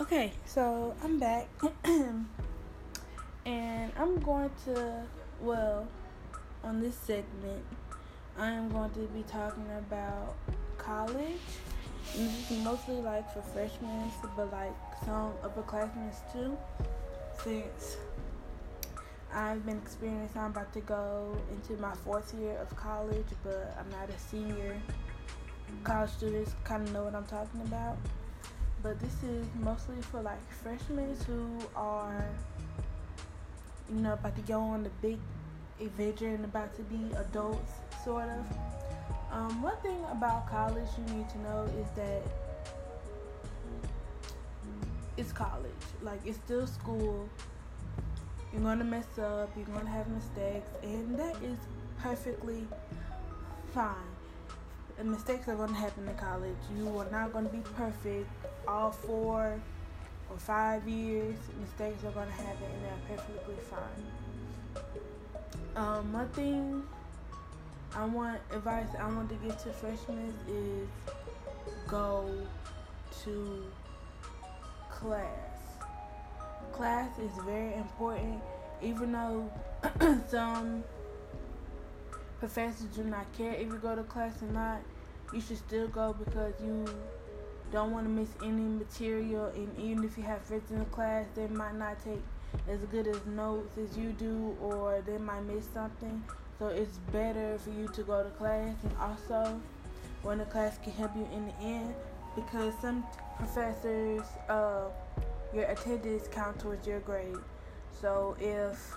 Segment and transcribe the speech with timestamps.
[0.00, 1.46] Okay, so I'm back.
[1.84, 2.26] and
[3.46, 5.04] I'm going to,
[5.40, 5.86] well,
[6.64, 7.62] on this segment,
[8.36, 10.34] I am going to be talking about
[10.78, 11.38] college.
[12.16, 16.58] And this is mostly like for freshmen, but like some upperclassmen too.
[17.44, 17.96] Since
[19.32, 23.88] I've been experiencing, I'm about to go into my fourth year of college, but I'm
[23.90, 24.76] not a senior.
[25.84, 27.96] College students kind of know what I'm talking about
[28.84, 32.22] but this is mostly for like freshmen who are,
[33.88, 35.18] you know, about to go on the big
[35.80, 37.72] adventure and about to be adults,
[38.04, 38.46] sort of.
[39.32, 42.22] Um, one thing about college you need to know is that
[45.16, 45.72] it's college.
[46.02, 47.26] Like, it's still school.
[48.52, 51.58] You're going to mess up, you're going to have mistakes, and that is
[52.00, 52.66] perfectly
[53.72, 53.94] fine.
[54.98, 56.54] And mistakes are going to happen in college.
[56.76, 58.28] You are not going to be perfect
[58.66, 59.60] all four
[60.30, 64.04] or five years, mistakes are going to happen and they're perfectly fine.
[65.76, 66.82] Um, one thing
[67.96, 70.88] I want advice I want to give to freshmen is
[71.86, 72.28] go
[73.24, 73.64] to
[74.90, 75.28] class.
[76.72, 78.40] Class is very important,
[78.82, 79.50] even though
[80.28, 80.82] some
[82.40, 84.80] professors do not care if you go to class or not.
[85.32, 86.84] You should still go because you
[87.74, 91.26] don't want to miss any material, and even if you have friends in the class,
[91.34, 92.22] they might not take
[92.68, 96.22] as good as notes as you do, or they might miss something.
[96.60, 99.60] So it's better for you to go to class, and also
[100.22, 101.94] when the class can help you in the end,
[102.36, 103.04] because some
[103.38, 104.84] professors, uh,
[105.52, 107.34] your attendance count towards your grade.
[108.00, 108.96] So if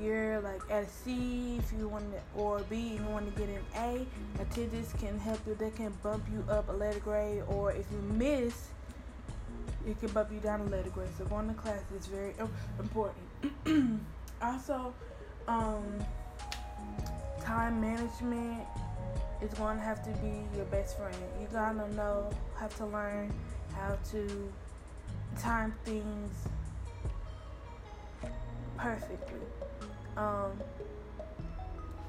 [0.00, 3.40] you're like at a C if you want to, or B if you want to
[3.40, 4.06] get an A.
[4.42, 5.54] Attendance can help you.
[5.54, 8.68] They can bump you up a letter grade, or if you miss,
[9.86, 11.08] it can bump you down a letter grade.
[11.18, 12.34] So going to class is very
[12.78, 13.24] important.
[14.42, 14.94] also,
[15.48, 15.84] um,
[17.40, 18.64] time management
[19.42, 21.16] is going to have to be your best friend.
[21.40, 23.32] You gotta know, have to learn
[23.74, 24.52] how to
[25.38, 26.48] time things
[28.84, 29.40] perfectly.
[30.16, 30.52] Um,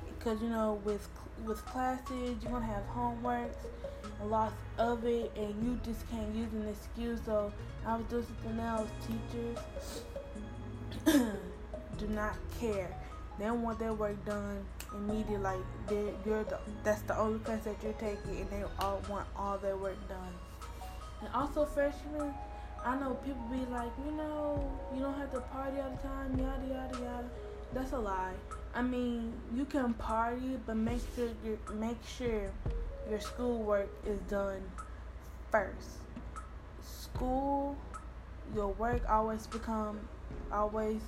[0.07, 1.07] because you know, with
[1.45, 3.55] with classes, you're gonna have homeworks,
[4.21, 7.19] a lot of it, and you just can't use an excuse.
[7.25, 7.51] So
[7.85, 8.89] I was doing something else.
[9.07, 10.01] Teachers
[11.97, 12.95] do not care.
[13.39, 15.37] They want their work done immediately.
[15.37, 15.59] Like
[16.25, 19.77] you're the, that's the only class that you're taking, and they all want all their
[19.77, 20.33] work done.
[21.21, 22.33] And also freshmen,
[22.85, 26.37] I know people be like, you know, you don't have to party all the time,
[26.37, 27.29] yada yada yada.
[27.73, 28.33] That's a lie.
[28.75, 32.51] I mean, you can party, but make sure you make sure
[33.09, 34.61] your schoolwork is done
[35.49, 35.97] first.
[36.83, 37.75] School,
[38.53, 39.99] your work always become
[40.51, 41.01] always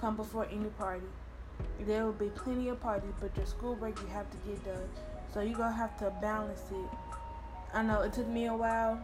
[0.00, 1.06] come before any party.
[1.86, 4.88] There will be plenty of parties, but your schoolwork you have to get done.
[5.32, 6.90] So you're gonna have to balance it.
[7.72, 8.98] I know it took me a while.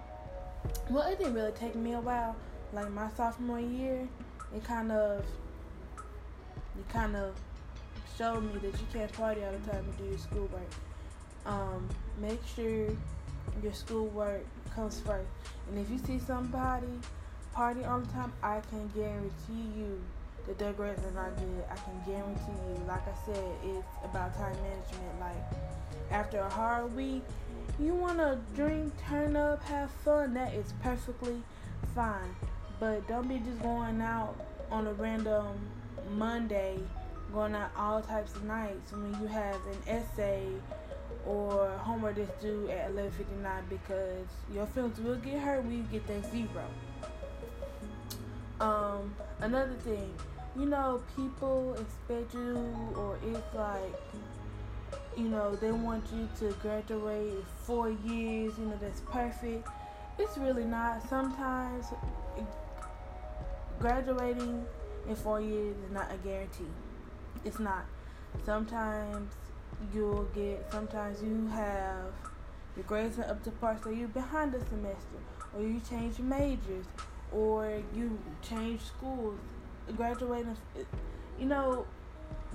[0.91, 2.37] Well, it didn't really take me a while.
[2.73, 4.09] Like my sophomore year,
[4.55, 5.25] it kind of
[6.77, 7.35] you kind of
[8.19, 10.71] showed me that you can't party all the time and do your schoolwork.
[11.47, 11.89] Um,
[12.21, 12.89] make sure
[13.63, 14.45] your schoolwork
[14.75, 15.29] comes first.
[15.69, 16.87] And if you see somebody
[17.53, 20.01] party all the time, I can guarantee you
[20.77, 21.65] grades are not good.
[21.71, 22.84] I can guarantee you.
[22.87, 25.21] Like I said, it's about time management.
[25.21, 27.22] Like after a hard week,
[27.81, 30.34] you want to drink, turn up, have fun.
[30.34, 31.43] That is perfectly
[31.94, 32.37] fine.
[32.78, 34.37] But don't be just going out
[34.71, 35.59] on a random
[36.10, 36.78] Monday
[37.34, 40.47] going out all types of nights when you have an essay
[41.27, 46.06] or homework that's due at 11.59 because your feelings will get hurt when you get
[46.06, 46.65] that zero.
[48.60, 50.15] Um, another thing,
[50.59, 52.56] you know, people expect you
[52.97, 54.00] or it's like,
[55.16, 59.69] you know, they want you to graduate four years, you know, that's perfect.
[60.19, 61.09] It's really not.
[61.09, 61.87] Sometimes
[63.80, 64.65] graduating
[65.09, 66.65] in four years is not a guarantee.
[67.45, 67.84] It's not.
[68.45, 69.33] Sometimes
[69.92, 72.12] you'll get, sometimes you have
[72.77, 75.18] your grades are up to par, so you're behind a semester,
[75.57, 76.86] or you change majors,
[77.33, 79.39] or you change schools.
[79.97, 80.57] Graduating,
[81.39, 81.86] you know,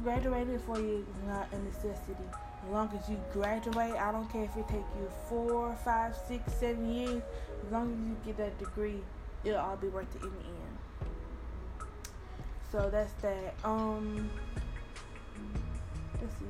[0.03, 2.23] graduating in four years is not a necessity.
[2.65, 6.51] As long as you graduate, I don't care if it takes you four, five, six,
[6.53, 7.21] seven years.
[7.65, 9.01] As long as you get that degree,
[9.43, 10.77] it'll all be worth it in the end.
[12.71, 13.55] So that's that.
[13.63, 14.29] Um,
[16.21, 16.45] let's see.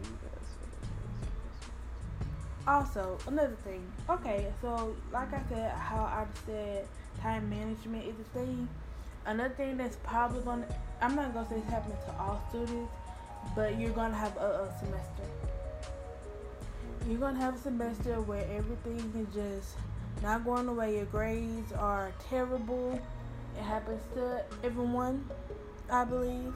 [2.68, 3.82] Also, another thing.
[4.10, 6.88] Okay, so like I said, how I said
[7.20, 8.70] time management is a thing.
[9.30, 10.66] Another thing that's probably gonna
[11.04, 12.92] I'm not gonna say it's happening to all students,
[13.56, 15.24] but you're gonna have a, a semester.
[17.08, 19.78] You're gonna have a semester where everything is just
[20.24, 20.96] not going away.
[20.96, 23.00] Your grades are terrible.
[23.56, 25.30] It happens to everyone,
[25.92, 26.52] I believe,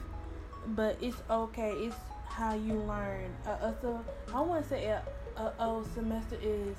[0.66, 1.70] but it's okay.
[1.74, 3.32] It's how you learn.
[3.46, 4.04] Uh, so
[4.34, 5.00] I to say a,
[5.36, 6.74] a, a semester is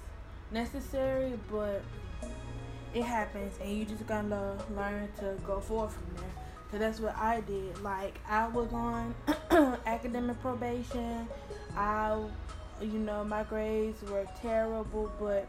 [0.52, 1.82] necessary, but
[2.96, 6.32] it happens, and you just gotta learn to go forward from there.
[6.72, 7.82] So that's what I did.
[7.82, 9.14] Like I was on
[9.86, 11.28] academic probation.
[11.78, 12.18] I,
[12.82, 15.46] you know, my grades were terrible, but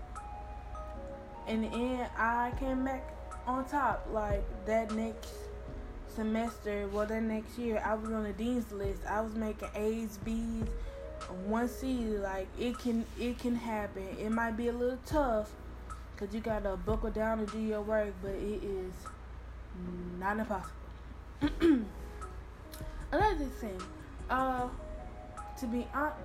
[1.47, 3.15] in the end, I came back
[3.47, 4.09] on top.
[4.13, 5.33] Like that next
[6.17, 9.07] semester, well, that next year, I was on the dean's list.
[9.07, 10.67] I was making A's, B's,
[11.47, 11.97] one C.
[12.19, 14.09] Like it can, it can happen.
[14.19, 15.53] It might be a little tough,
[16.17, 18.95] cause you gotta buckle down and do your work, but it is
[20.19, 20.71] not impossible.
[23.13, 23.81] Another thing,
[24.31, 24.69] uh,
[25.59, 26.17] to be honest,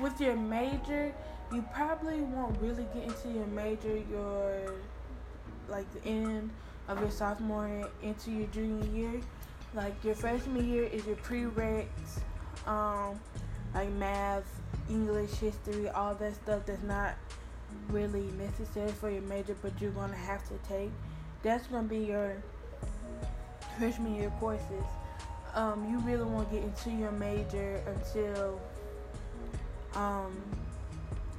[0.00, 1.12] with your major,
[1.52, 4.74] you probably won't really get into your major your
[5.68, 6.50] like the end
[6.88, 9.20] of your sophomore year, into your junior year.
[9.74, 12.20] Like your freshman year is your prereqs,
[12.66, 13.18] um,
[13.74, 14.44] like math,
[14.88, 17.14] English, history, all that stuff that's not
[17.88, 20.90] really necessary for your major, but you're gonna have to take.
[21.42, 22.36] That's gonna be your
[23.78, 24.84] freshman year courses.
[25.54, 28.60] Um, you really won't get into your major until
[29.94, 30.36] um,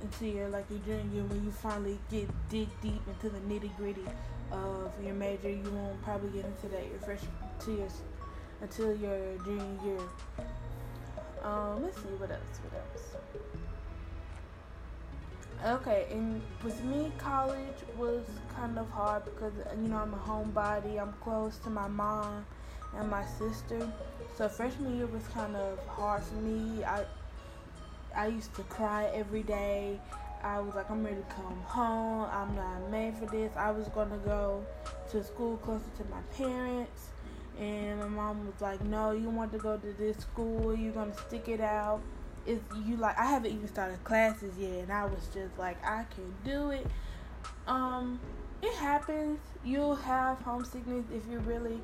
[0.01, 3.75] until you're like your junior year when you finally get dig deep into the nitty
[3.78, 4.06] gritty
[4.51, 5.50] of your major.
[5.50, 8.01] You won't probably get into that your freshman two years
[8.62, 10.00] until your junior year.
[11.44, 12.60] Um, let's see what else.
[12.63, 13.75] What else?
[15.66, 18.24] Okay, and with me, college was
[18.56, 21.02] kind of hard because you know I'm a homebody.
[21.02, 22.46] I'm close to my mom
[22.96, 23.92] and my sister,
[24.38, 26.84] so freshman year was kind of hard for me.
[26.84, 27.04] I
[28.16, 30.00] I used to cry every day.
[30.44, 32.30] I was like, I'm ready to come home.
[32.32, 33.52] I'm not made for this.
[33.58, 34.64] I was gonna go
[35.10, 37.08] to school closer to my parents,
[37.60, 40.76] and my mom was like, No, you want to go to this school?
[40.76, 42.04] You're gonna stick it out
[42.45, 46.06] it's you like I haven't even started classes yet, and I was just like I
[46.15, 46.88] can do it.
[47.68, 48.19] Um,
[48.62, 49.39] it happens.
[49.63, 51.81] You'll have homesickness if you really,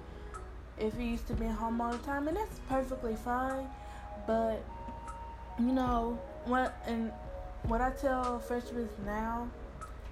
[0.77, 3.67] if you used to be home all the time, and that's perfectly fine.
[4.27, 4.63] But
[5.59, 6.75] you know what?
[6.85, 7.11] And
[7.63, 9.47] what I tell freshmen now,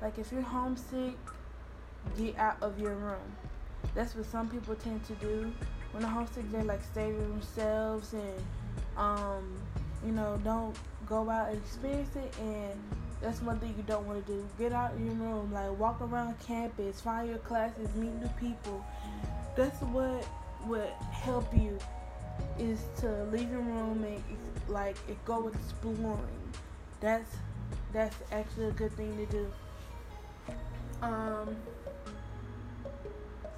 [0.01, 1.15] like if you're homesick,
[2.17, 3.35] get out of your room.
[3.95, 5.51] That's what some people tend to do
[5.91, 6.51] when they're homesick.
[6.51, 8.41] They like stay themselves and
[8.97, 9.57] um
[10.05, 10.75] you know, don't
[11.05, 12.33] go out and experience it.
[12.39, 12.79] And
[13.21, 14.47] that's one thing you don't want to do.
[14.57, 18.85] Get out of your room, like walk around campus, find your classes, meet new people.
[19.55, 20.25] That's what
[20.65, 21.77] would help you
[22.57, 24.23] is to leave your room and
[24.67, 26.53] like go exploring.
[26.99, 27.29] That's
[27.93, 29.51] that's actually a good thing to do.
[31.01, 31.55] Um.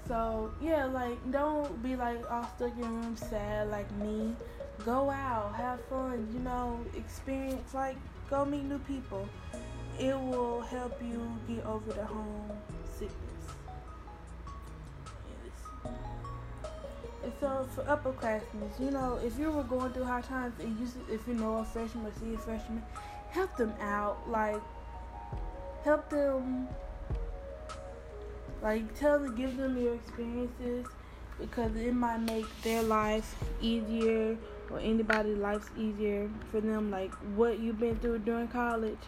[0.07, 4.35] So yeah, like don't be like all stuck in your room sad like me
[4.86, 7.98] go out, have fun, you know, experience, like,
[8.30, 9.28] go meet new people.
[10.00, 12.51] It will help you get over the home
[12.94, 13.18] sickness.
[15.83, 15.94] Yes.
[17.24, 20.88] And so for upperclassmen, you know, if you were going through hard times and you,
[21.13, 22.82] if you know a freshman or see a freshman,
[23.29, 24.29] help them out.
[24.29, 24.62] Like,
[25.84, 26.67] help them.
[28.62, 30.86] Like, tell them, give them your experiences
[31.39, 34.38] because it might make their life easier
[34.72, 39.00] or anybody's life's easier for them, like what you've been through during college.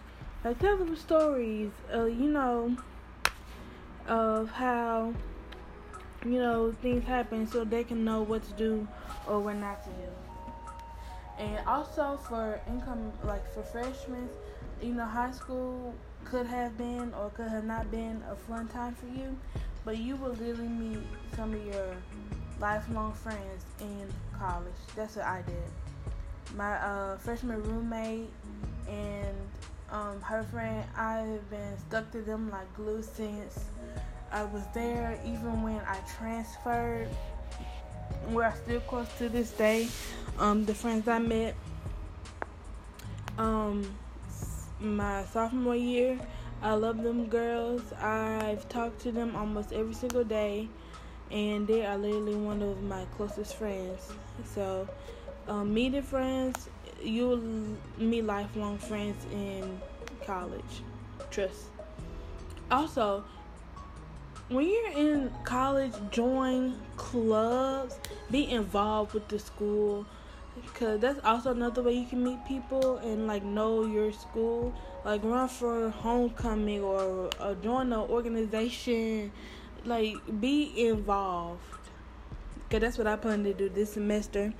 [0.43, 2.75] Like tell them stories, uh, you know,
[4.07, 5.13] of how
[6.25, 8.87] you know things happen, so they can know what to do
[9.27, 10.09] or what not to do.
[11.39, 14.29] And also for income, like for freshmen,
[14.81, 18.95] you know, high school could have been or could have not been a fun time
[18.95, 19.37] for you,
[19.85, 20.99] but you will really meet
[21.35, 21.95] some of your
[22.63, 24.07] lifelong friends in
[24.39, 24.71] college.
[24.95, 26.55] That's what I did.
[26.55, 28.29] My uh, freshman roommate
[28.87, 29.35] and
[29.91, 33.65] um, her friend, I've been stuck to them like glue since
[34.31, 37.09] I was there, even when I transferred.
[38.29, 39.89] We're still close to this day.
[40.39, 41.55] Um, the friends I met
[43.37, 43.83] um,
[44.79, 46.17] my sophomore year,
[46.61, 47.81] I love them girls.
[47.99, 50.69] I've talked to them almost every single day
[51.33, 54.11] and they are literally one of my closest friends.
[54.53, 54.87] So,
[55.47, 56.69] um, meeting friends,
[57.01, 57.41] you'll
[57.97, 59.81] meet lifelong friends in
[60.25, 60.83] college.
[61.31, 61.65] Trust.
[62.69, 63.23] Also,
[64.49, 67.97] when you're in college, join clubs,
[68.29, 70.05] be involved with the school,
[70.61, 74.73] because that's also another way you can meet people and like know your school.
[75.03, 79.31] Like run for homecoming or, or join an organization.
[79.85, 81.61] Like be involved.
[82.69, 84.53] Cause that's what I plan to do this semester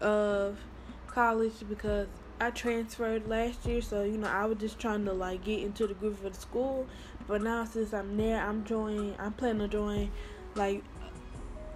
[0.00, 0.58] of
[1.06, 2.06] college because
[2.40, 5.86] I transferred last year, so you know I was just trying to like get into
[5.86, 6.86] the group of the school.
[7.28, 9.14] But now since I'm there, I'm joining.
[9.18, 10.10] I'm planning to join
[10.54, 10.82] like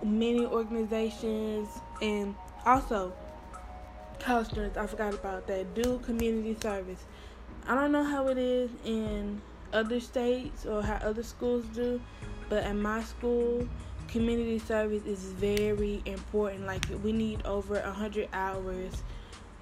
[0.02, 1.68] many organizations
[2.02, 2.34] and
[2.66, 3.12] also
[4.18, 4.76] college.
[4.76, 5.74] I forgot about that.
[5.74, 7.04] Do community service.
[7.66, 9.40] I don't know how it is in
[9.72, 12.00] other states or how other schools do,
[12.48, 13.68] but at my school,
[14.08, 16.66] community service is very important.
[16.66, 19.02] Like we need over a hundred hours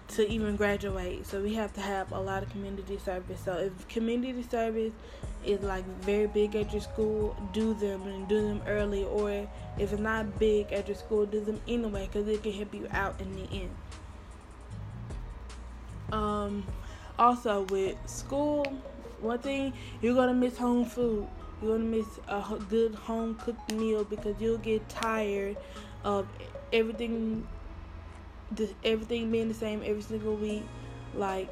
[0.08, 1.26] to even graduate.
[1.26, 3.40] So we have to have a lot of community service.
[3.44, 4.92] So if community service
[5.44, 9.04] is like very big at your school, do them and do them early.
[9.04, 12.74] Or if it's not big at your school, do them anyway because it can help
[12.74, 13.70] you out in the end.
[16.12, 16.64] Um,
[17.18, 18.64] also with school,
[19.20, 19.72] one thing
[20.02, 21.26] you're gonna miss home food.
[21.62, 25.56] You're gonna miss a good home cooked meal because you'll get tired
[26.04, 26.26] of
[26.72, 27.46] everything
[28.84, 30.64] everything being the same every single week.
[31.14, 31.48] Like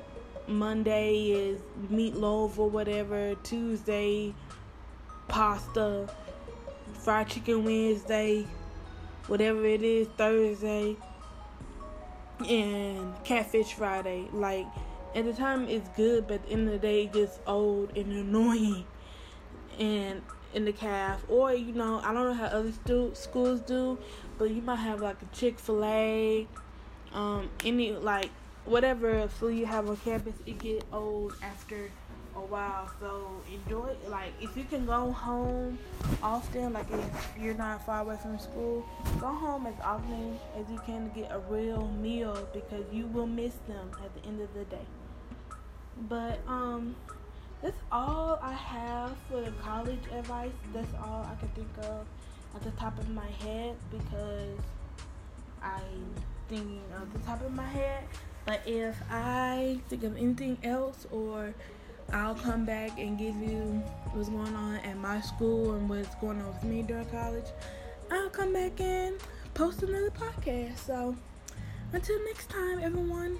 [0.49, 4.35] Monday is meatloaf or whatever, Tuesday
[5.29, 6.09] pasta,
[6.93, 8.47] fried chicken Wednesday,
[9.29, 10.97] whatever it is, Thursday,
[12.49, 14.27] and catfish Friday.
[14.33, 14.67] Like
[15.15, 17.97] at the time it's good, but at the end of the day it gets old
[17.97, 18.85] and annoying.
[19.81, 20.23] And
[20.55, 23.99] in the calf, or you know, I don't know how other stu- schools do,
[24.39, 26.47] but you might have like a Chick Fil A
[27.13, 28.31] um, any like
[28.65, 31.91] whatever food you have on campus, it get old after
[32.37, 32.91] a while.
[33.01, 34.09] So enjoy it.
[34.09, 35.79] like if you can go home
[36.23, 38.87] often, like if you're not far away from school,
[39.21, 43.27] go home as often as you can to get a real meal because you will
[43.27, 44.87] miss them at the end of the day.
[46.09, 46.95] But um
[47.63, 50.53] that's all I have for the college advice.
[50.73, 52.07] That's all I can think of
[52.55, 54.59] at the top of my head because
[55.63, 56.15] I'm
[56.49, 58.05] thinking of the top of my head.
[58.47, 61.55] But if I think of anything else, or
[62.13, 66.41] I'll come back and give you what's going on at my school and what's going
[66.41, 67.47] on with me during college,
[68.11, 69.17] I'll come back and
[69.55, 70.79] post another podcast.
[70.79, 71.15] So
[71.93, 73.39] until next time, everyone.